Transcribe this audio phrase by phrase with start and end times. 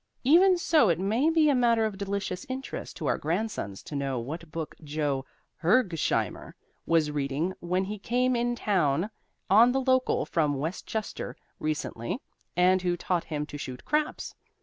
[0.23, 4.17] Even so it may be a matter of delicious interest to our grandsons to know
[4.17, 5.27] what book Joe
[5.61, 6.53] Hergesheimer
[6.87, 9.11] was reading when he came in town
[9.47, 12.17] on the local from West Chester recently,
[12.57, 14.33] and who taught him to shoot craps.